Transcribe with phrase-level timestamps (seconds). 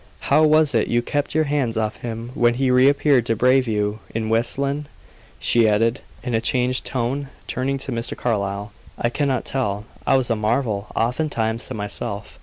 [0.31, 3.99] How was it you kept your hands off him, when he reappeared, to brave you,
[4.15, 4.87] in West Lynne?"
[5.39, 8.17] she added, in a changed tone, turning to Mr.
[8.17, 8.71] Carlyle.
[8.97, 9.85] "I cannot tell.
[10.07, 12.39] I was a marvel oftentimes to myself."